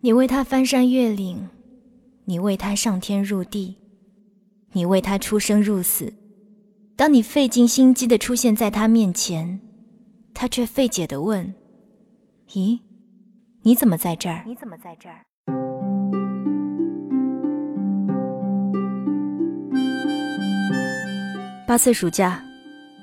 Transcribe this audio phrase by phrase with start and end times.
[0.00, 1.48] 你为他翻山越岭，
[2.24, 3.76] 你为他上天入地，
[4.70, 6.14] 你为他出生入死。
[6.94, 9.58] 当你费尽心机的出现在他面前，
[10.32, 11.52] 他却费解的问
[12.50, 12.78] ：“咦，
[13.62, 15.24] 你怎么在这儿？”你怎么在这儿？
[21.66, 22.40] 八岁暑假，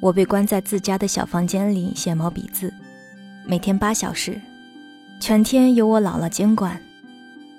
[0.00, 2.72] 我被关在自家的小房间里写毛笔字，
[3.44, 4.40] 每天八小时。
[5.18, 6.80] 全天由我姥姥监管，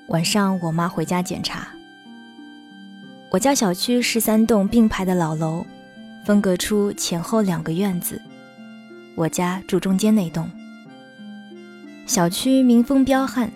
[0.08, 1.68] 晚上我妈回家检查。
[3.30, 5.66] 我家小区是三栋并排的老楼，
[6.26, 8.22] 分隔出前后两个院子，
[9.16, 10.50] 我家住中间那栋。
[12.06, 13.52] 小区民风彪悍，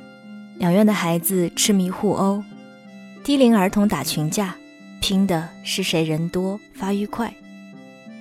[0.58, 2.44] 两院的孩子痴迷互殴，
[3.24, 4.56] 低龄儿童打群架，
[5.00, 7.34] 拼的是谁人多发育快，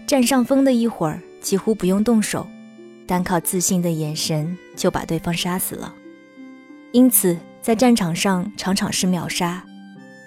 [0.07, 2.47] 占上风的一会儿几乎不用动手。
[3.11, 5.93] 单靠自信的眼神就把对方杀死了，
[6.93, 9.65] 因此在战场上常常是秒杀，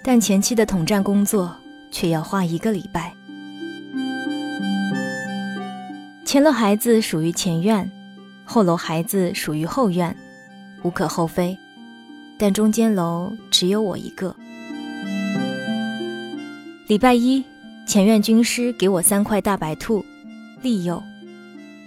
[0.02, 1.56] 但前期的统战工作
[1.90, 3.14] 却要花一个礼拜。
[6.26, 7.90] 前楼孩子属于前院，
[8.44, 10.14] 后楼孩子属于后院，
[10.82, 11.56] 无可厚非，
[12.38, 14.36] 但中间楼只有我一个。
[16.86, 17.42] 礼拜一，
[17.86, 20.04] 前院军师给我三块大白兔，
[20.60, 21.02] 利诱；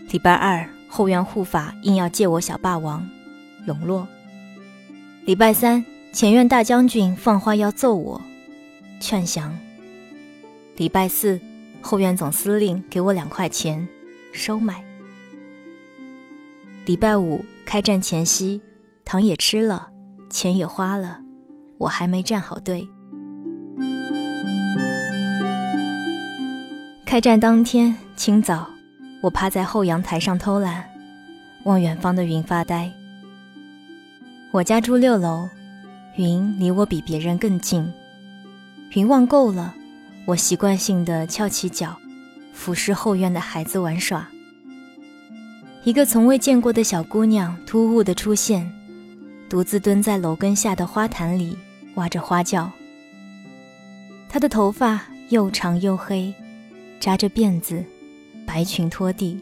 [0.09, 0.67] 礼拜二。
[0.87, 3.07] 后院护法硬要借我小霸王，
[3.65, 4.07] 笼络。
[5.25, 8.21] 礼拜三，前院大将军放话要揍我，
[8.99, 9.57] 劝降。
[10.77, 11.39] 礼拜四，
[11.81, 13.87] 后院总司令给我两块钱，
[14.31, 14.83] 收买。
[16.85, 18.61] 礼拜五，开战前夕，
[19.03, 19.89] 糖也吃了，
[20.29, 21.19] 钱也花了，
[21.77, 22.87] 我还没站好队。
[27.05, 28.76] 开战当天清早。
[29.21, 30.87] 我趴在后阳台上偷懒，
[31.63, 32.91] 望远方的云发呆。
[34.51, 35.49] 我家住六楼，
[36.15, 37.91] 云离我比别人更近。
[38.93, 39.73] 云望够了，
[40.25, 41.97] 我习惯性的翘起脚，
[42.53, 44.27] 俯视后院的孩子玩耍。
[45.83, 48.71] 一个从未见过的小姑娘突兀的出现，
[49.49, 51.57] 独自蹲在楼根下的花坛里
[51.95, 52.71] 挖着花轿。
[54.29, 56.33] 她的头发又长又黑，
[56.99, 57.83] 扎着辫子。
[58.47, 59.37] 白裙拖地，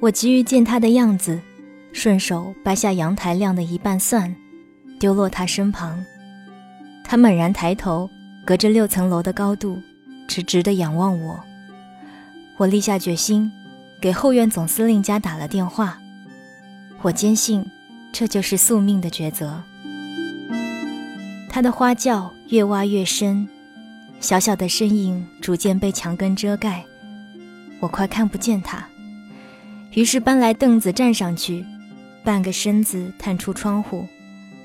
[0.00, 1.40] 我急于见他的样子，
[1.92, 4.36] 顺手掰下阳台晾的一半蒜，
[5.00, 6.04] 丢落他身旁。
[7.02, 8.08] 他猛然抬头，
[8.46, 9.80] 隔着六层楼的高度，
[10.28, 11.40] 直直地仰望我。
[12.58, 13.50] 我立下决心，
[14.00, 15.98] 给后院总司令家打了电话。
[17.00, 17.64] 我坚信，
[18.12, 19.62] 这就是宿命的抉择。
[21.48, 23.48] 他的花轿越挖越深，
[24.20, 26.84] 小小的身影逐渐被墙根遮盖。
[27.80, 28.86] 我快看不见他，
[29.94, 31.64] 于是搬来凳子站上去，
[32.22, 34.06] 半个身子探出窗户，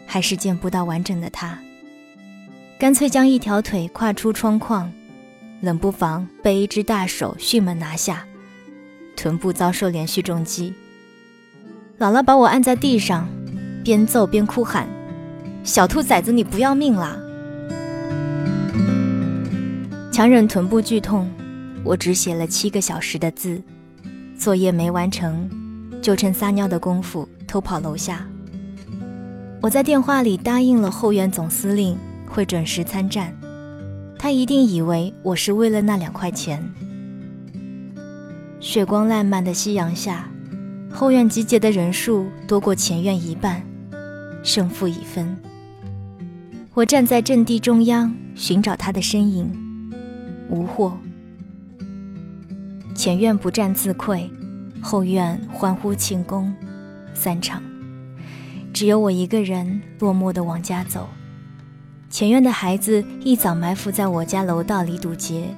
[0.05, 1.57] 还是见不到完整的他。
[2.77, 4.91] 干脆将一条腿跨出窗框，
[5.61, 8.25] 冷不防被一只大手迅猛拿下，
[9.15, 10.73] 臀部遭受连续重击。
[11.97, 13.29] 姥姥把我按在地上，
[13.81, 14.85] 边揍边哭喊
[15.63, 17.17] ：“小兔崽子，你不要命啦！”
[20.11, 21.31] 强忍臀部剧痛。
[21.85, 23.61] 我只写了七个小时的字，
[24.35, 25.47] 作业没完成，
[26.01, 28.27] 就趁撒尿的功夫偷跑楼下。
[29.61, 31.95] 我在电话里答应了后院总司令
[32.27, 33.31] 会准时参战，
[34.17, 36.67] 他一定以为我是为了那两块钱。
[38.59, 40.27] 血光烂漫的夕阳下，
[40.91, 43.61] 后院集结的人数多过前院一半，
[44.41, 45.37] 胜负已分。
[46.73, 49.51] 我站在阵地中央寻找他的身影，
[50.49, 50.97] 无获。
[52.95, 54.29] 前院不战自溃，
[54.81, 56.55] 后院欢呼庆功，
[57.13, 57.61] 散场，
[58.73, 61.09] 只有我一个人落寞地往家走。
[62.09, 65.53] 前院的孩子一早埋伏在我家楼道里堵截，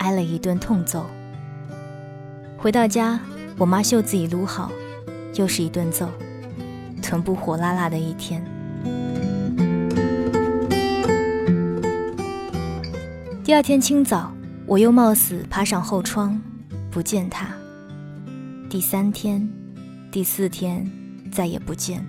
[0.00, 1.06] 挨了一顿痛揍。
[2.58, 3.20] 回到家，
[3.56, 4.72] 我妈袖子已撸好，
[5.36, 6.08] 又是一顿揍，
[7.00, 8.44] 臀部火辣辣的一天。
[13.44, 14.32] 第二天清早，
[14.66, 16.42] 我又冒死爬上后窗。
[16.94, 17.48] 不见他。
[18.70, 19.50] 第三天、
[20.12, 20.88] 第四天
[21.32, 22.06] 再也不见。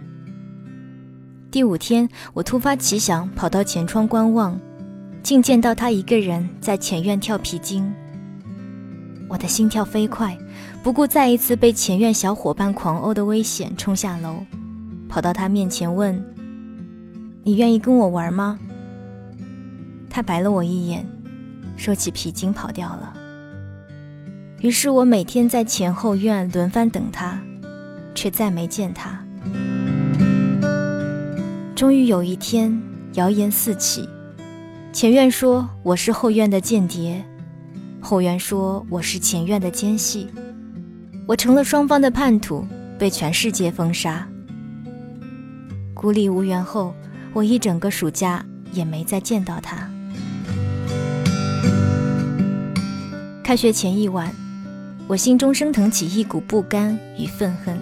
[1.50, 4.60] 第五天，我突发奇想，跑到前窗观望，
[5.24, 7.92] 竟见到他一个人在前院跳皮筋。
[9.28, 10.38] 我的心跳飞快，
[10.84, 14.46] 不顾再一次被前院小伙伴狂殴的危险，冲下楼，
[15.10, 16.24] 跑到他面前问
[17.42, 18.60] ：“你愿意跟我玩吗？”
[20.12, 21.04] 他白了我一眼，
[21.76, 23.15] 收起皮筋跑掉了。
[24.66, 27.40] 于是我每天在前后院轮番等他，
[28.16, 29.24] 却再没见他。
[31.76, 32.82] 终于有一天，
[33.14, 34.10] 谣言四起，
[34.92, 37.24] 前院说我是后院的间谍，
[38.02, 40.32] 后院说我是前院的奸细，
[41.28, 42.66] 我成了双方的叛徒，
[42.98, 44.28] 被全世界封杀。
[45.94, 46.92] 孤立无援后，
[47.34, 49.88] 我一整个暑假也没再见到他。
[53.44, 54.34] 开学前一晚，
[55.08, 57.78] 我心中升腾起一股不甘与愤恨。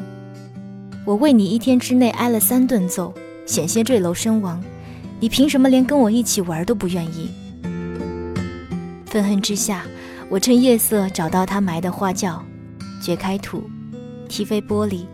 [1.06, 3.14] 我为你一天之内挨了三顿揍，
[3.46, 4.62] 险些坠楼身亡，
[5.22, 7.32] 你凭什么连跟我一起玩都不愿意？
[9.06, 9.84] 愤恨之下，
[10.30, 12.44] 我趁夜色找到他埋的花轿，
[13.02, 13.70] 掘开土，
[14.28, 15.06] 踢飞玻璃，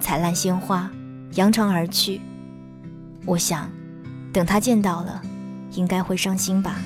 [0.00, 0.90] 踩烂鲜花，
[1.34, 2.20] 扬长而去。
[3.24, 3.70] 我想，
[4.34, 5.22] 等他见到了，
[5.72, 6.76] 应该会伤心吧。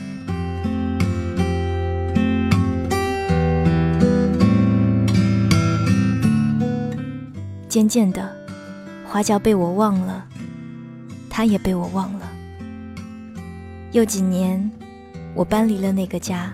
[7.68, 8.34] 渐渐的，
[9.06, 10.24] 花轿被我忘了，
[11.28, 12.26] 他也被我忘了。
[13.92, 14.70] 又几年，
[15.34, 16.50] 我搬离了那个家。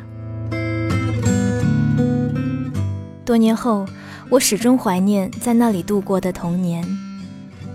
[3.24, 3.86] 多年后，
[4.28, 6.84] 我始终怀念在那里度过的童年，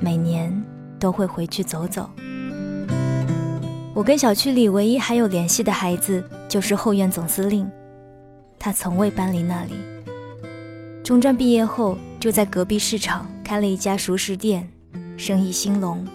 [0.01, 0.61] 每年
[0.99, 2.09] 都会回去走走。
[3.93, 7.69] 我跟小区里唯一还有联系的孩子就是后院总司令，
[8.59, 9.71] 他从未搬离那里。
[11.05, 11.97] 中专毕业后。
[12.19, 14.69] 就在隔壁市场开了一家熟食店，
[15.15, 16.05] 生意兴隆。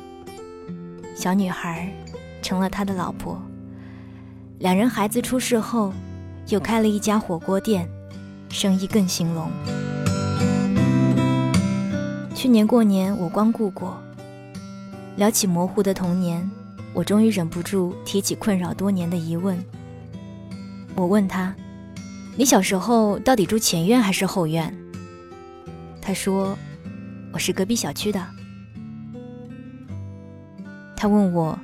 [1.17, 1.91] 小女孩
[2.43, 3.41] 成了他的老婆。
[4.59, 5.95] 两人孩子出世后，
[6.49, 7.89] 又开了一家火锅店，
[8.51, 9.51] 生意更兴隆。
[12.35, 13.97] 去年过年我光顾过，
[15.17, 16.51] 聊起模糊的童年，
[16.93, 19.59] 我终于忍不住提起困扰多年的疑问。
[20.95, 21.55] 我问他
[22.37, 24.73] ：“你小时候到底住前院还是后院？”
[26.07, 26.55] 他说
[27.33, 28.23] ：“我是隔壁小区的。”
[30.95, 31.59] 他问我：“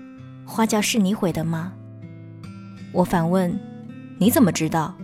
[0.47, 1.75] 花轿是你毁的吗？”
[2.93, 3.55] 我反问
[4.19, 4.95] ：“你怎么知道？”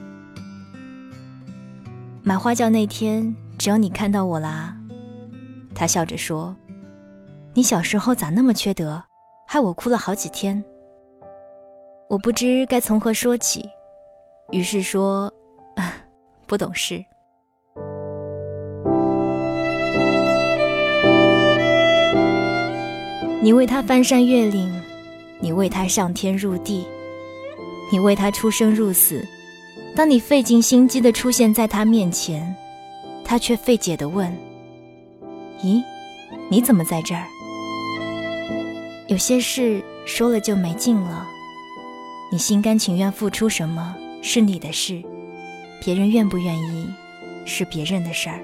[2.25, 4.75] 买花轿那天，只有你看到我啦。
[5.75, 6.57] 他笑着说
[7.53, 9.05] ：“你小时候咋那么缺德，
[9.47, 10.65] 害我哭了好几天。”
[12.09, 13.69] 我不知该从何说起，
[14.51, 15.31] 于是说
[15.77, 15.93] ：“啊
[16.49, 17.05] 不懂事。”
[23.47, 24.75] 你为他翻山越岭，
[25.39, 26.85] 你为他上天入地，
[27.93, 29.25] 你为他出生入死。
[29.95, 32.57] 当你费尽心机的出现在他面前，
[33.25, 34.37] 他却费解的问
[35.63, 35.81] ：“咦，
[36.49, 37.25] 你怎么在这儿？”
[39.07, 41.25] 有些事说了就没劲了。
[42.33, 45.01] 你心甘情愿付出什么是你的事，
[45.85, 46.89] 别人愿不愿意
[47.45, 48.41] 是别人的事儿。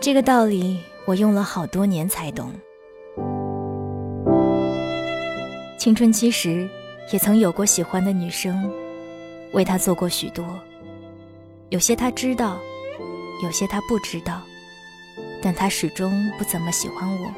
[0.00, 2.52] 这个道理我用了好多年才懂。
[5.86, 6.68] 青春期时，
[7.12, 8.68] 也曾有过喜欢的女生，
[9.52, 10.44] 为他做过许多。
[11.68, 12.58] 有些他知道，
[13.40, 14.42] 有些他不知道，
[15.40, 17.32] 但他始终不怎么喜欢我，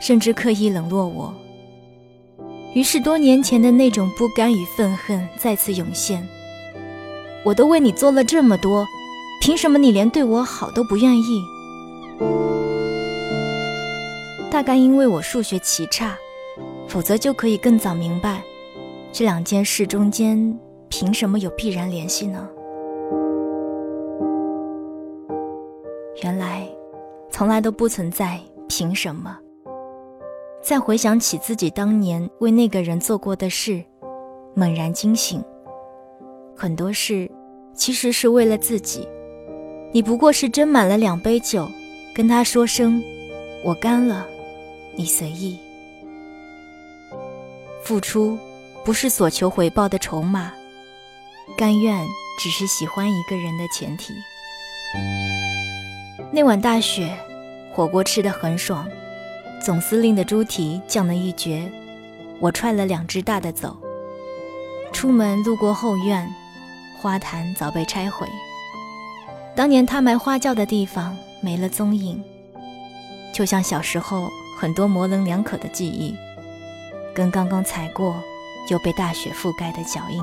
[0.00, 1.32] 甚至刻意冷落我。
[2.74, 6.26] 于是多年前的那种不甘与愤恨再次涌现。
[7.44, 8.84] 我都为你做了这么多，
[9.40, 11.44] 凭什么你连对我好都不愿意？
[14.50, 16.18] 大概因为我数学奇差。
[16.92, 18.42] 否则就可以更早明白，
[19.12, 20.36] 这两件事中间
[20.90, 22.46] 凭什么有必然联系呢？
[26.22, 26.68] 原来，
[27.30, 29.38] 从来都不存在凭什么。
[30.60, 33.82] 再回想起自己当年为那个人做过的事，
[34.54, 35.42] 猛然惊醒，
[36.54, 37.26] 很多事
[37.72, 39.08] 其实是为了自己。
[39.92, 41.66] 你不过是斟满了两杯酒，
[42.14, 43.02] 跟他说声
[43.64, 44.26] “我干了”，
[44.94, 45.58] 你随意。
[47.84, 48.38] 付出
[48.84, 50.52] 不是所求回报的筹码，
[51.56, 52.06] 甘愿
[52.38, 54.14] 只是喜欢一个人的前提。
[56.30, 57.16] 那晚大雪，
[57.72, 58.88] 火锅吃得很爽，
[59.60, 61.70] 总司令的猪蹄酱了一绝，
[62.40, 63.76] 我踹了两只大的走。
[64.92, 66.32] 出门路过后院，
[67.00, 68.28] 花坛早被拆毁，
[69.56, 72.22] 当年他埋花轿的地方没了踪影，
[73.34, 76.14] 就像小时候很多模棱两可的记忆。
[77.14, 78.22] 跟刚刚踩过
[78.70, 80.22] 又被大雪覆盖的脚印，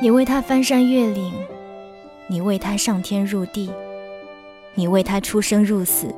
[0.00, 1.32] 你为他翻山越岭，
[2.28, 3.70] 你为他上天入地，
[4.74, 6.14] 你为他出生入死。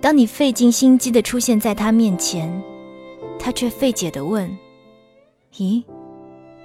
[0.00, 2.62] 当你费尽心机的出现在他面前，
[3.38, 4.48] 他却费解的问
[5.56, 5.82] ：“咦，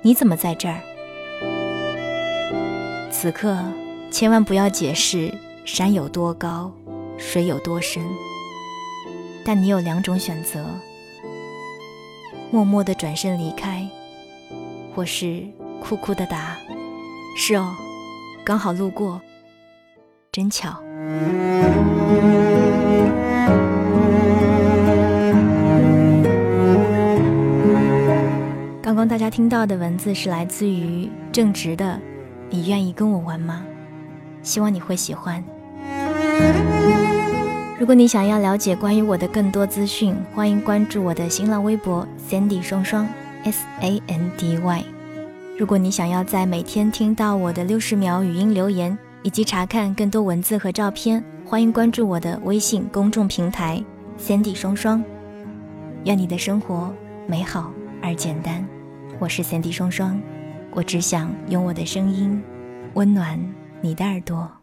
[0.01, 0.79] 你怎么在这儿？”
[3.09, 3.57] 此刻
[4.11, 5.33] 千万不要解释
[5.63, 6.71] 山有多高，
[7.17, 8.03] 水有多深。
[9.45, 10.65] 但你有两种选择：
[12.49, 13.85] 默默的转身离开，
[14.95, 15.43] 或是
[15.81, 16.55] 酷酷的答
[17.35, 17.75] ：“是哦，
[18.45, 19.21] 刚好路过，
[20.31, 20.69] 真巧。”
[28.81, 31.99] 刚刚大家听到的文字是来自于正直的，
[32.49, 33.65] 你愿意跟我玩吗？
[34.41, 35.43] 希望你会喜欢。
[37.83, 43.05] 如果你想要了解关于我的更多资讯，欢迎关注我的新浪微博 Sandy 双双
[43.43, 44.85] S A N D Y。
[45.59, 53.83] 如果你想要在每天听到我的六十秒语音留言，以及查看更多文字和照片，欢迎关注我的微信公众平台
[54.17, 55.03] Sandy 双双。
[56.05, 56.89] 愿你的生活
[57.27, 57.69] 美好
[58.01, 58.65] 而简单。
[59.19, 60.17] 我是 Sandy 双双，
[60.71, 62.41] 我只想用我的声音
[62.93, 63.37] 温暖
[63.81, 64.62] 你的耳朵。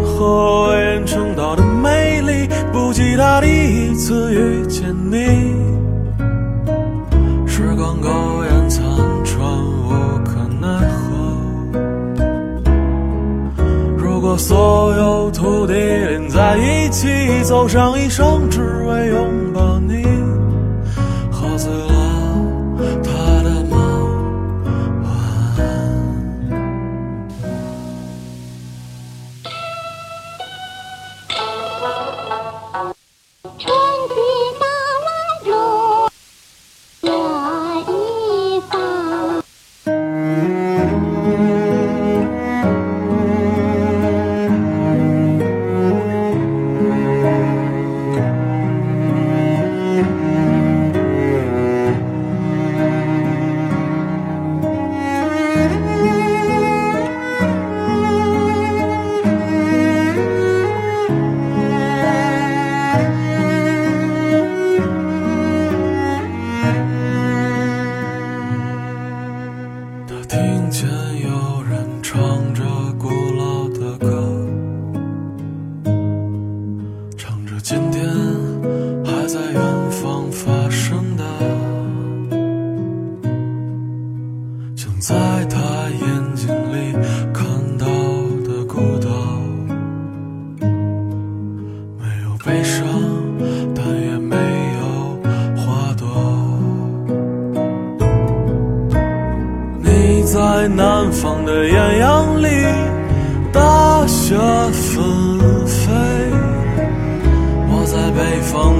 [0.21, 5.17] 何为人称道的美丽，不及他第一次遇见你。
[7.47, 8.07] 时光苟
[8.43, 8.83] 延残
[9.23, 9.89] 喘，无
[10.23, 11.01] 可奈何。
[13.97, 17.07] 如果所有土地连在一起，
[17.41, 20.03] 走上一生，只为拥抱你，
[21.31, 21.90] 喝醉了。”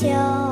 [0.00, 0.49] 秋。